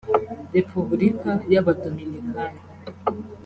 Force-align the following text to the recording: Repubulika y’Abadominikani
Repubulika 0.55 1.31
y’Abadominikani 1.51 2.55